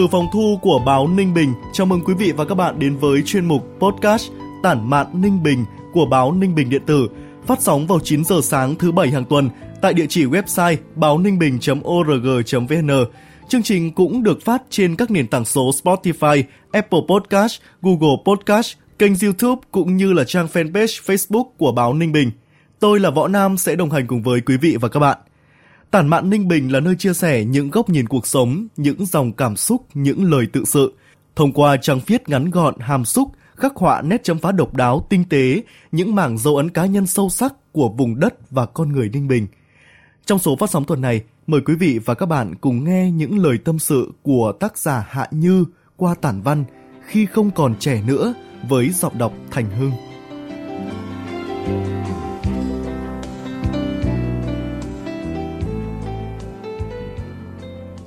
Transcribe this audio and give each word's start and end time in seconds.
Từ 0.00 0.06
phòng 0.06 0.26
thu 0.32 0.58
của 0.62 0.82
báo 0.86 1.08
Ninh 1.08 1.34
Bình, 1.34 1.54
chào 1.72 1.86
mừng 1.86 2.00
quý 2.04 2.14
vị 2.14 2.32
và 2.32 2.44
các 2.44 2.54
bạn 2.54 2.78
đến 2.78 2.96
với 2.96 3.22
chuyên 3.22 3.44
mục 3.44 3.66
podcast 3.78 4.30
Tản 4.62 4.90
mạn 4.90 5.06
Ninh 5.12 5.42
Bình 5.42 5.64
của 5.92 6.06
báo 6.06 6.32
Ninh 6.32 6.54
Bình 6.54 6.70
điện 6.70 6.82
tử, 6.86 7.08
phát 7.46 7.60
sóng 7.60 7.86
vào 7.86 8.00
9 8.00 8.24
giờ 8.24 8.40
sáng 8.42 8.74
thứ 8.74 8.92
bảy 8.92 9.10
hàng 9.10 9.24
tuần 9.24 9.50
tại 9.82 9.94
địa 9.94 10.06
chỉ 10.08 10.24
website 10.24 10.76
báo 10.94 11.18
ninh 11.18 11.38
bình.org.vn. 11.38 12.90
Chương 13.48 13.62
trình 13.62 13.92
cũng 13.92 14.22
được 14.22 14.42
phát 14.44 14.62
trên 14.70 14.96
các 14.96 15.10
nền 15.10 15.28
tảng 15.28 15.44
số 15.44 15.70
Spotify, 15.82 16.42
Apple 16.72 17.00
Podcast, 17.08 17.60
Google 17.82 18.16
Podcast, 18.24 18.76
kênh 18.98 19.12
YouTube 19.22 19.62
cũng 19.70 19.96
như 19.96 20.12
là 20.12 20.24
trang 20.24 20.48
fanpage 20.52 21.02
Facebook 21.04 21.44
của 21.58 21.72
báo 21.72 21.94
Ninh 21.94 22.12
Bình. 22.12 22.30
Tôi 22.78 23.00
là 23.00 23.10
Võ 23.10 23.28
Nam 23.28 23.58
sẽ 23.58 23.76
đồng 23.76 23.90
hành 23.90 24.06
cùng 24.06 24.22
với 24.22 24.40
quý 24.40 24.56
vị 24.56 24.76
và 24.80 24.88
các 24.88 25.00
bạn. 25.00 25.18
Tản 25.90 26.08
mạn 26.08 26.30
Ninh 26.30 26.48
Bình 26.48 26.72
là 26.72 26.80
nơi 26.80 26.94
chia 26.98 27.12
sẻ 27.12 27.44
những 27.44 27.70
góc 27.70 27.88
nhìn 27.88 28.08
cuộc 28.08 28.26
sống, 28.26 28.66
những 28.76 29.06
dòng 29.06 29.32
cảm 29.32 29.56
xúc, 29.56 29.86
những 29.94 30.30
lời 30.30 30.46
tự 30.52 30.64
sự. 30.64 30.94
Thông 31.36 31.52
qua 31.52 31.76
trang 31.76 32.00
viết 32.06 32.28
ngắn 32.28 32.50
gọn, 32.50 32.78
hàm 32.78 33.04
xúc, 33.04 33.28
khắc 33.56 33.76
họa 33.76 34.02
nét 34.02 34.24
chấm 34.24 34.38
phá 34.38 34.52
độc 34.52 34.74
đáo, 34.74 35.06
tinh 35.08 35.24
tế, 35.30 35.62
những 35.92 36.14
mảng 36.14 36.38
dấu 36.38 36.56
ấn 36.56 36.70
cá 36.70 36.86
nhân 36.86 37.06
sâu 37.06 37.30
sắc 37.30 37.72
của 37.72 37.88
vùng 37.88 38.20
đất 38.20 38.50
và 38.50 38.66
con 38.66 38.92
người 38.92 39.08
Ninh 39.08 39.28
Bình. 39.28 39.46
Trong 40.26 40.38
số 40.38 40.56
phát 40.56 40.70
sóng 40.70 40.84
tuần 40.84 41.00
này, 41.00 41.22
mời 41.46 41.60
quý 41.60 41.74
vị 41.74 41.98
và 42.04 42.14
các 42.14 42.26
bạn 42.26 42.54
cùng 42.60 42.84
nghe 42.84 43.10
những 43.10 43.38
lời 43.38 43.58
tâm 43.64 43.78
sự 43.78 44.12
của 44.22 44.52
tác 44.60 44.78
giả 44.78 45.06
Hạ 45.08 45.28
Như 45.30 45.64
qua 45.96 46.14
tản 46.14 46.42
văn 46.42 46.64
Khi 47.06 47.26
không 47.26 47.50
còn 47.50 47.74
trẻ 47.78 48.02
nữa 48.06 48.34
với 48.68 48.90
giọng 48.90 49.18
đọc 49.18 49.32
Thành 49.50 49.70
Hưng. 49.70 49.92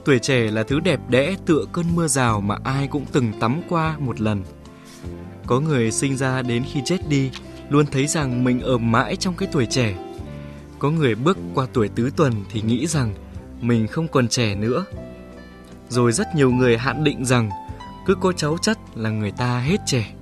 Tuổi 0.06 0.20
trẻ 0.20 0.52
là 0.52 0.64
thứ 0.64 0.80
đẹp 0.80 1.00
đẽ 1.10 1.36
tựa 1.46 1.66
cơn 1.72 1.86
mưa 1.96 2.08
rào 2.08 2.42
mà 2.42 2.58
ai 2.64 2.88
cũng 2.88 3.06
từng 3.12 3.40
tắm 3.40 3.62
qua 3.70 3.98
một 4.00 4.22
lần. 4.22 4.44
Có 5.48 5.60
người 5.60 5.92
sinh 5.92 6.18
ra 6.18 6.42
đến 6.42 6.64
khi 6.72 6.82
chết 6.86 7.10
đi 7.10 7.32
luôn 7.70 7.86
thấy 7.86 8.08
rằng 8.08 8.44
mình 8.44 8.62
ở 8.62 8.78
mãi 8.78 9.16
trong 9.16 9.34
cái 9.36 9.50
tuổi 9.52 9.66
trẻ. 9.66 9.96
Có 10.80 10.92
người 10.92 11.16
bước 11.16 11.38
qua 11.54 11.68
tuổi 11.74 11.88
tứ 11.88 12.12
tuần 12.16 12.34
thì 12.52 12.62
nghĩ 12.62 12.88
rằng 12.88 13.14
mình 13.62 13.88
không 13.88 14.08
còn 14.08 14.28
trẻ 14.28 14.56
nữa. 14.56 14.86
Rồi 15.90 16.12
rất 16.12 16.28
nhiều 16.36 16.52
người 16.52 16.78
hạn 16.78 17.04
định 17.04 17.26
rằng 17.26 17.50
cứ 18.06 18.16
có 18.16 18.32
cháu 18.32 18.58
chất 18.62 18.78
là 18.96 19.10
người 19.10 19.32
ta 19.32 19.60
hết 19.60 19.82
trẻ. 19.86 20.14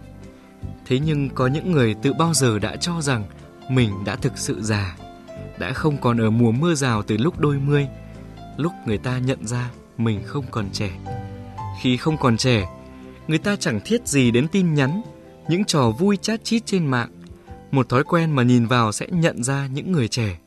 Thế 0.86 1.00
nhưng 1.00 1.30
có 1.30 1.48
những 1.48 1.72
người 1.72 1.94
tự 1.94 2.14
bao 2.14 2.34
giờ 2.34 2.60
đã 2.60 2.76
cho 2.76 3.02
rằng 3.02 3.24
mình 3.70 4.04
đã 4.06 4.16
thực 4.16 4.38
sự 4.38 4.62
già, 4.62 4.96
đã 5.60 5.74
không 5.74 5.98
còn 5.98 6.22
ở 6.22 6.30
mùa 6.30 6.52
mưa 6.52 6.74
rào 6.74 7.04
từ 7.04 7.18
lúc 7.18 7.40
đôi 7.40 7.60
mươi, 7.60 7.88
lúc 8.58 8.72
người 8.86 8.98
ta 8.98 9.18
nhận 9.20 9.48
ra 9.48 9.72
mình 9.98 10.22
không 10.26 10.46
còn 10.52 10.70
trẻ. 10.72 11.00
Khi 11.82 11.98
không 11.98 12.18
còn 12.18 12.38
trẻ, 12.38 12.70
người 13.28 13.38
ta 13.38 13.56
chẳng 13.56 13.80
thiết 13.86 14.08
gì 14.08 14.32
đến 14.32 14.48
tin 14.48 14.74
nhắn, 14.74 15.02
những 15.48 15.66
trò 15.66 15.92
vui 15.92 16.18
chát 16.18 16.44
chít 16.44 16.66
trên 16.66 16.86
mạng. 16.86 17.12
Một 17.72 17.90
thói 17.90 18.04
quen 18.04 18.32
mà 18.32 18.44
nhìn 18.44 18.66
vào 18.66 18.92
sẽ 18.92 19.08
nhận 19.12 19.44
ra 19.44 19.68
những 19.68 19.92
người 19.92 20.08
trẻ. 20.08 20.40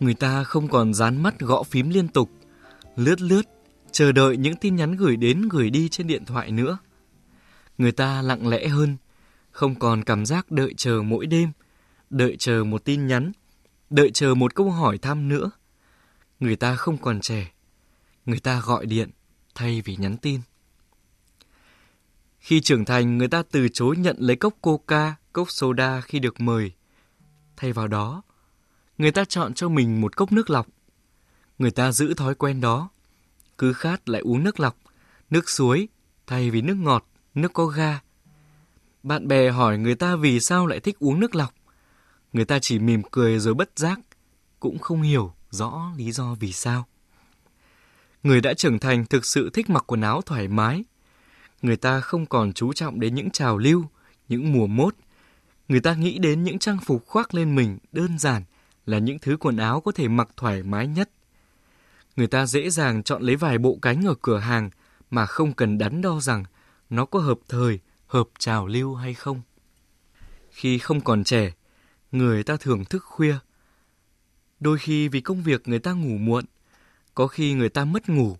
Người 0.00 0.14
ta 0.14 0.44
không 0.44 0.68
còn 0.68 0.94
dán 0.94 1.22
mắt 1.22 1.38
gõ 1.38 1.62
phím 1.62 1.90
liên 1.90 2.08
tục, 2.08 2.30
lướt 2.96 3.20
lướt, 3.20 3.42
chờ 3.92 4.12
đợi 4.12 4.36
những 4.36 4.56
tin 4.56 4.76
nhắn 4.76 4.96
gửi 4.96 5.16
đến 5.16 5.48
gửi 5.48 5.70
đi 5.70 5.88
trên 5.88 6.06
điện 6.06 6.24
thoại 6.24 6.50
nữa. 6.50 6.78
Người 7.78 7.92
ta 7.92 8.22
lặng 8.22 8.48
lẽ 8.48 8.68
hơn, 8.68 8.96
không 9.50 9.74
còn 9.74 10.04
cảm 10.04 10.26
giác 10.26 10.50
đợi 10.50 10.74
chờ 10.76 11.02
mỗi 11.04 11.26
đêm, 11.26 11.52
đợi 12.10 12.36
chờ 12.38 12.64
một 12.64 12.84
tin 12.84 13.06
nhắn, 13.06 13.32
đợi 13.90 14.10
chờ 14.10 14.34
một 14.34 14.54
câu 14.54 14.70
hỏi 14.70 14.98
thăm 14.98 15.28
nữa. 15.28 15.50
Người 16.42 16.56
ta 16.56 16.76
không 16.76 16.98
còn 16.98 17.20
trẻ, 17.20 17.52
người 18.26 18.40
ta 18.40 18.60
gọi 18.60 18.86
điện 18.86 19.10
thay 19.54 19.82
vì 19.84 19.96
nhắn 19.96 20.16
tin. 20.16 20.40
Khi 22.38 22.60
trưởng 22.60 22.84
thành, 22.84 23.18
người 23.18 23.28
ta 23.28 23.42
từ 23.50 23.68
chối 23.68 23.96
nhận 23.96 24.16
lấy 24.18 24.36
cốc 24.36 24.54
coca, 24.60 25.14
cốc 25.32 25.50
soda 25.50 26.00
khi 26.00 26.18
được 26.18 26.40
mời. 26.40 26.72
Thay 27.56 27.72
vào 27.72 27.88
đó, 27.88 28.22
người 28.98 29.10
ta 29.10 29.24
chọn 29.24 29.54
cho 29.54 29.68
mình 29.68 30.00
một 30.00 30.16
cốc 30.16 30.32
nước 30.32 30.50
lọc. 30.50 30.66
Người 31.58 31.70
ta 31.70 31.92
giữ 31.92 32.14
thói 32.14 32.34
quen 32.34 32.60
đó, 32.60 32.88
cứ 33.58 33.72
khát 33.72 34.08
lại 34.08 34.20
uống 34.20 34.44
nước 34.44 34.60
lọc, 34.60 34.76
nước 35.30 35.50
suối 35.50 35.88
thay 36.26 36.50
vì 36.50 36.62
nước 36.62 36.76
ngọt, 36.76 37.06
nước 37.34 37.52
có 37.52 37.66
ga. 37.66 38.00
Bạn 39.02 39.28
bè 39.28 39.50
hỏi 39.50 39.78
người 39.78 39.94
ta 39.94 40.16
vì 40.16 40.40
sao 40.40 40.66
lại 40.66 40.80
thích 40.80 40.98
uống 40.98 41.20
nước 41.20 41.34
lọc. 41.34 41.54
Người 42.32 42.44
ta 42.44 42.58
chỉ 42.58 42.78
mỉm 42.78 43.02
cười 43.10 43.38
rồi 43.38 43.54
bất 43.54 43.70
giác, 43.76 44.00
cũng 44.60 44.78
không 44.78 45.02
hiểu 45.02 45.34
rõ 45.52 45.92
lý 45.96 46.12
do 46.12 46.34
vì 46.34 46.52
sao. 46.52 46.86
Người 48.22 48.40
đã 48.40 48.54
trưởng 48.54 48.78
thành 48.78 49.06
thực 49.06 49.24
sự 49.24 49.50
thích 49.50 49.70
mặc 49.70 49.84
quần 49.86 50.00
áo 50.00 50.22
thoải 50.22 50.48
mái. 50.48 50.84
Người 51.62 51.76
ta 51.76 52.00
không 52.00 52.26
còn 52.26 52.52
chú 52.52 52.72
trọng 52.72 53.00
đến 53.00 53.14
những 53.14 53.30
trào 53.30 53.58
lưu, 53.58 53.84
những 54.28 54.52
mùa 54.52 54.66
mốt. 54.66 54.94
Người 55.68 55.80
ta 55.80 55.94
nghĩ 55.94 56.18
đến 56.18 56.42
những 56.42 56.58
trang 56.58 56.78
phục 56.84 57.06
khoác 57.06 57.34
lên 57.34 57.54
mình 57.54 57.78
đơn 57.92 58.18
giản 58.18 58.42
là 58.86 58.98
những 58.98 59.18
thứ 59.18 59.36
quần 59.36 59.56
áo 59.56 59.80
có 59.80 59.92
thể 59.92 60.08
mặc 60.08 60.28
thoải 60.36 60.62
mái 60.62 60.86
nhất. 60.86 61.10
Người 62.16 62.26
ta 62.26 62.46
dễ 62.46 62.70
dàng 62.70 63.02
chọn 63.02 63.22
lấy 63.22 63.36
vài 63.36 63.58
bộ 63.58 63.78
cánh 63.82 64.04
ở 64.06 64.14
cửa 64.22 64.38
hàng 64.38 64.70
mà 65.10 65.26
không 65.26 65.52
cần 65.52 65.78
đắn 65.78 66.02
đo 66.02 66.20
rằng 66.20 66.44
nó 66.90 67.04
có 67.04 67.18
hợp 67.18 67.38
thời, 67.48 67.80
hợp 68.06 68.28
trào 68.38 68.66
lưu 68.66 68.94
hay 68.94 69.14
không. 69.14 69.42
Khi 70.50 70.78
không 70.78 71.00
còn 71.00 71.24
trẻ, 71.24 71.52
người 72.12 72.42
ta 72.42 72.56
thường 72.56 72.84
thức 72.84 73.04
khuya. 73.04 73.36
Đôi 74.62 74.78
khi 74.78 75.08
vì 75.08 75.20
công 75.20 75.42
việc 75.42 75.68
người 75.68 75.78
ta 75.78 75.92
ngủ 75.92 76.18
muộn, 76.18 76.44
có 77.14 77.26
khi 77.26 77.52
người 77.52 77.68
ta 77.68 77.84
mất 77.84 78.08
ngủ, 78.08 78.36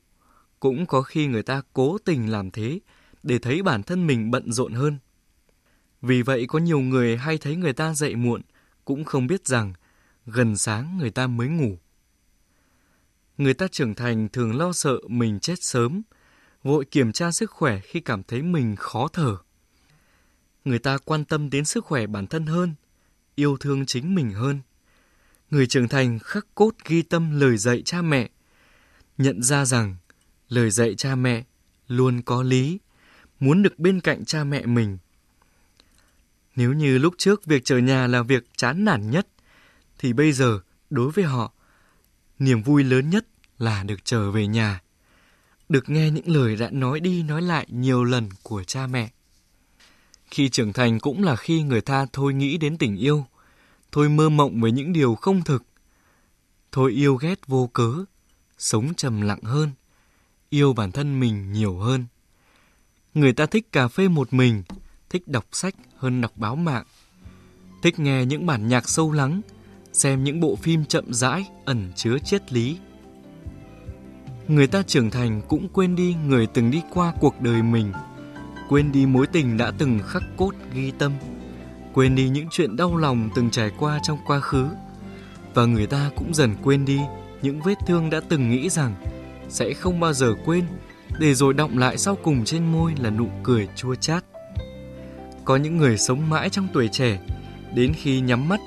cũng 0.60 0.86
có 0.86 1.02
khi 1.02 1.26
người 1.26 1.42
ta 1.42 1.62
cố 1.72 1.98
tình 2.04 2.30
làm 2.30 2.50
thế 2.50 2.80
để 3.22 3.38
thấy 3.38 3.62
bản 3.62 3.82
thân 3.82 4.06
mình 4.06 4.30
bận 4.30 4.52
rộn 4.52 4.72
hơn. 4.72 4.98
Vì 6.02 6.22
vậy 6.22 6.46
có 6.48 6.58
nhiều 6.58 6.80
người 6.80 7.16
hay 7.16 7.38
thấy 7.38 7.56
người 7.56 7.72
ta 7.72 7.94
dậy 7.94 8.16
muộn 8.16 8.42
cũng 8.84 9.04
không 9.04 9.26
biết 9.26 9.46
rằng 9.46 9.72
gần 10.26 10.56
sáng 10.56 10.98
người 10.98 11.10
ta 11.10 11.26
mới 11.26 11.48
ngủ. 11.48 11.78
Người 13.38 13.54
ta 13.54 13.68
trưởng 13.68 13.94
thành 13.94 14.28
thường 14.28 14.56
lo 14.56 14.72
sợ 14.72 14.98
mình 15.08 15.40
chết 15.40 15.56
sớm, 15.60 16.02
vội 16.62 16.84
kiểm 16.84 17.12
tra 17.12 17.30
sức 17.30 17.50
khỏe 17.50 17.80
khi 17.80 18.00
cảm 18.00 18.22
thấy 18.22 18.42
mình 18.42 18.76
khó 18.76 19.08
thở. 19.08 19.36
Người 20.64 20.78
ta 20.78 20.98
quan 20.98 21.24
tâm 21.24 21.50
đến 21.50 21.64
sức 21.64 21.84
khỏe 21.84 22.06
bản 22.06 22.26
thân 22.26 22.46
hơn, 22.46 22.74
yêu 23.34 23.56
thương 23.60 23.86
chính 23.86 24.14
mình 24.14 24.30
hơn. 24.30 24.60
Người 25.52 25.66
trưởng 25.66 25.88
thành 25.88 26.18
khắc 26.18 26.46
cốt 26.54 26.70
ghi 26.84 27.02
tâm 27.02 27.40
lời 27.40 27.56
dạy 27.56 27.82
cha 27.84 28.02
mẹ, 28.02 28.30
nhận 29.18 29.42
ra 29.42 29.64
rằng 29.64 29.96
lời 30.48 30.70
dạy 30.70 30.94
cha 30.94 31.14
mẹ 31.14 31.44
luôn 31.88 32.22
có 32.22 32.42
lý, 32.42 32.78
muốn 33.40 33.62
được 33.62 33.78
bên 33.78 34.00
cạnh 34.00 34.24
cha 34.24 34.44
mẹ 34.44 34.66
mình. 34.66 34.98
Nếu 36.56 36.72
như 36.72 36.98
lúc 36.98 37.14
trước 37.18 37.44
việc 37.44 37.64
chờ 37.64 37.78
nhà 37.78 38.06
là 38.06 38.22
việc 38.22 38.44
chán 38.56 38.84
nản 38.84 39.10
nhất, 39.10 39.26
thì 39.98 40.12
bây 40.12 40.32
giờ 40.32 40.60
đối 40.90 41.10
với 41.10 41.24
họ, 41.24 41.52
niềm 42.38 42.62
vui 42.62 42.84
lớn 42.84 43.10
nhất 43.10 43.26
là 43.58 43.82
được 43.82 44.04
trở 44.04 44.30
về 44.30 44.46
nhà, 44.46 44.80
được 45.68 45.88
nghe 45.88 46.10
những 46.10 46.28
lời 46.28 46.56
đã 46.56 46.70
nói 46.70 47.00
đi 47.00 47.22
nói 47.22 47.42
lại 47.42 47.66
nhiều 47.70 48.04
lần 48.04 48.28
của 48.42 48.64
cha 48.64 48.86
mẹ. 48.86 49.10
Khi 50.30 50.48
trưởng 50.48 50.72
thành 50.72 51.00
cũng 51.00 51.24
là 51.24 51.36
khi 51.36 51.62
người 51.62 51.80
ta 51.80 52.06
thôi 52.12 52.34
nghĩ 52.34 52.58
đến 52.58 52.78
tình 52.78 52.96
yêu, 52.96 53.26
thôi 53.92 54.08
mơ 54.08 54.28
mộng 54.28 54.60
với 54.60 54.72
những 54.72 54.92
điều 54.92 55.14
không 55.14 55.42
thực, 55.42 55.64
thôi 56.72 56.92
yêu 56.92 57.14
ghét 57.14 57.46
vô 57.46 57.70
cớ, 57.72 57.92
sống 58.58 58.94
trầm 58.94 59.20
lặng 59.20 59.42
hơn, 59.42 59.70
yêu 60.50 60.72
bản 60.72 60.92
thân 60.92 61.20
mình 61.20 61.52
nhiều 61.52 61.78
hơn. 61.78 62.06
Người 63.14 63.32
ta 63.32 63.46
thích 63.46 63.72
cà 63.72 63.88
phê 63.88 64.08
một 64.08 64.32
mình, 64.32 64.62
thích 65.10 65.28
đọc 65.28 65.46
sách 65.52 65.74
hơn 65.96 66.20
đọc 66.20 66.32
báo 66.36 66.56
mạng, 66.56 66.84
thích 67.82 67.98
nghe 67.98 68.26
những 68.26 68.46
bản 68.46 68.68
nhạc 68.68 68.88
sâu 68.88 69.12
lắng, 69.12 69.40
xem 69.92 70.24
những 70.24 70.40
bộ 70.40 70.56
phim 70.56 70.84
chậm 70.84 71.14
rãi 71.14 71.48
ẩn 71.64 71.92
chứa 71.96 72.18
triết 72.18 72.52
lý. 72.52 72.78
Người 74.48 74.66
ta 74.66 74.82
trưởng 74.82 75.10
thành 75.10 75.42
cũng 75.48 75.68
quên 75.68 75.96
đi 75.96 76.14
người 76.14 76.46
từng 76.46 76.70
đi 76.70 76.82
qua 76.90 77.14
cuộc 77.20 77.40
đời 77.40 77.62
mình, 77.62 77.92
quên 78.68 78.92
đi 78.92 79.06
mối 79.06 79.26
tình 79.26 79.56
đã 79.56 79.72
từng 79.78 80.00
khắc 80.06 80.22
cốt 80.36 80.52
ghi 80.74 80.92
tâm, 80.98 81.12
quên 81.94 82.14
đi 82.14 82.28
những 82.28 82.46
chuyện 82.50 82.76
đau 82.76 82.96
lòng 82.96 83.30
từng 83.34 83.50
trải 83.50 83.70
qua 83.78 83.98
trong 84.02 84.18
quá 84.26 84.40
khứ. 84.40 84.66
Và 85.54 85.64
người 85.64 85.86
ta 85.86 86.10
cũng 86.16 86.34
dần 86.34 86.54
quên 86.62 86.84
đi 86.84 87.00
những 87.42 87.60
vết 87.62 87.74
thương 87.86 88.10
đã 88.10 88.20
từng 88.28 88.50
nghĩ 88.50 88.68
rằng 88.68 88.94
sẽ 89.48 89.72
không 89.72 90.00
bao 90.00 90.12
giờ 90.12 90.34
quên 90.44 90.64
để 91.18 91.34
rồi 91.34 91.54
động 91.54 91.78
lại 91.78 91.98
sau 91.98 92.16
cùng 92.22 92.44
trên 92.44 92.72
môi 92.72 92.92
là 93.00 93.10
nụ 93.10 93.28
cười 93.42 93.68
chua 93.76 93.94
chát. 93.94 94.24
Có 95.44 95.56
những 95.56 95.76
người 95.76 95.98
sống 95.98 96.30
mãi 96.30 96.50
trong 96.50 96.68
tuổi 96.72 96.88
trẻ, 96.88 97.20
đến 97.74 97.92
khi 97.96 98.20
nhắm 98.20 98.48
mắt. 98.48 98.60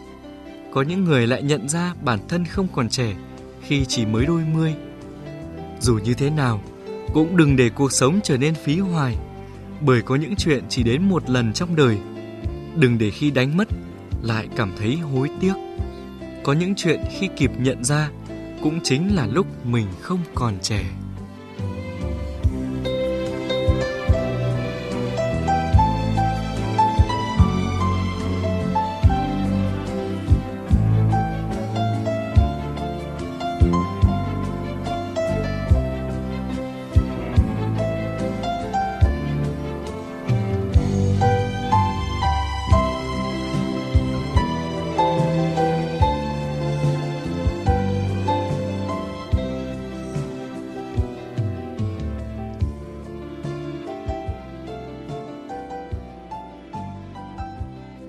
Có 0.72 0.82
những 0.82 1.04
người 1.04 1.28
lại 1.28 1.44
nhận 1.44 1.70
ra 1.70 1.94
bản 2.02 2.20
thân 2.28 2.46
không 2.46 2.68
còn 2.74 2.90
trẻ 2.90 3.16
khi 3.62 3.86
chỉ 3.86 4.06
mới 4.06 4.26
đôi 4.26 4.42
mươi. 4.54 4.76
Dù 5.80 6.00
như 6.04 6.14
thế 6.14 6.30
nào, 6.30 6.62
cũng 7.14 7.38
đừng 7.38 7.56
để 7.56 7.70
cuộc 7.70 7.92
sống 7.92 8.20
trở 8.24 8.38
nên 8.38 8.56
phí 8.56 8.80
hoài, 8.80 9.18
bởi 9.82 10.02
có 10.02 10.16
những 10.16 10.36
chuyện 10.36 10.64
chỉ 10.70 10.84
đến 10.84 11.10
một 11.10 11.30
lần 11.30 11.54
trong 11.54 11.76
đời. 11.76 11.98
Đừng 12.76 12.98
để 12.98 13.10
khi 13.10 13.32
đánh 13.32 13.58
mất, 13.58 13.68
lại 14.24 14.48
cảm 14.56 14.72
thấy 14.78 14.96
hối 14.96 15.30
tiếc. 15.42 15.54
Có 16.44 16.54
những 16.54 16.76
chuyện 16.76 17.00
khi 17.20 17.30
kịp 17.38 17.52
nhận 17.60 17.84
ra, 17.84 18.10
cũng 18.62 18.80
chính 18.84 19.16
là 19.16 19.28
lúc 19.28 19.66
mình 19.66 19.88
không 20.02 20.20
còn 20.34 20.60
trẻ. 20.62 20.84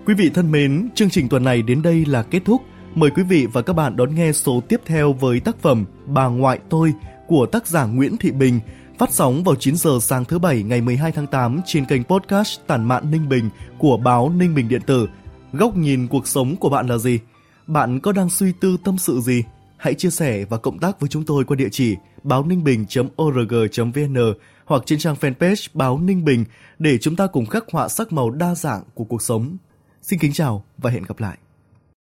Quý 0.07 0.15
vị 0.15 0.31
thân 0.35 0.51
mến, 0.51 0.89
chương 0.95 1.11
trình 1.11 1.29
tuần 1.29 1.45
này 1.45 1.63
đến 1.63 1.83
đây 1.83 2.05
là 2.05 2.23
kết 2.23 2.41
thúc. 2.45 2.63
Mời 2.95 3.11
quý 3.11 3.23
vị 3.23 3.47
và 3.53 3.63
các 3.63 3.73
bạn 3.73 3.97
đón 3.97 4.15
nghe 4.15 4.33
số 4.33 4.61
tiếp 4.69 4.81
theo 4.87 5.13
với 5.13 5.41
tác 5.41 5.59
phẩm 5.63 5.85
Bà 6.07 6.27
ngoại 6.27 6.59
tôi 6.69 6.93
của 7.27 7.47
tác 7.47 7.67
giả 7.67 7.85
Nguyễn 7.85 8.17
Thị 8.17 8.31
Bình, 8.31 8.61
phát 8.99 9.13
sóng 9.13 9.45
vào 9.45 9.55
9 9.55 9.77
giờ 9.77 9.91
sáng 10.01 10.25
thứ 10.25 10.39
bảy 10.39 10.63
ngày 10.63 10.81
12 10.81 11.13
tháng 11.13 11.27
8 11.27 11.61
trên 11.67 11.85
kênh 11.85 12.05
podcast 12.05 12.61
Tản 12.67 12.85
mạn 12.85 13.11
Ninh 13.11 13.29
Bình 13.29 13.51
của 13.79 13.97
báo 13.97 14.33
Ninh 14.37 14.55
Bình 14.55 14.69
Điện 14.69 14.83
tử. 14.87 15.09
Góc 15.53 15.77
nhìn 15.77 16.07
cuộc 16.09 16.27
sống 16.27 16.57
của 16.57 16.69
bạn 16.69 16.87
là 16.87 16.99
gì? 16.99 17.19
Bạn 17.67 18.01
có 18.01 18.13
đang 18.13 18.31
suy 18.31 18.53
tư 18.61 18.77
tâm 18.85 18.99
sự 18.99 19.21
gì? 19.21 19.45
Hãy 19.77 19.95
chia 19.95 20.11
sẻ 20.11 20.45
và 20.45 20.57
cộng 20.57 20.79
tác 20.79 21.01
với 21.01 21.09
chúng 21.09 21.25
tôi 21.25 21.45
qua 21.45 21.57
địa 21.57 21.69
chỉ 21.71 21.97
báo 22.23 22.45
ninh 22.45 22.65
bình.org.vn 22.65 24.17
hoặc 24.65 24.83
trên 24.87 24.99
trang 24.99 25.17
fanpage 25.21 25.69
báo 25.75 25.99
Ninh 25.99 26.25
Bình 26.25 26.45
để 26.79 26.99
chúng 26.99 27.17
ta 27.17 27.27
cùng 27.27 27.47
khắc 27.47 27.65
họa 27.73 27.89
sắc 27.89 28.13
màu 28.13 28.31
đa 28.31 28.55
dạng 28.55 28.83
của 28.95 29.05
cuộc 29.05 29.23
sống. 29.23 29.57
Xin 30.09 30.19
kính 30.19 30.33
chào 30.33 30.65
và 30.79 30.91
hẹn 30.91 31.03
gặp 31.03 31.21
lại. 31.21 31.39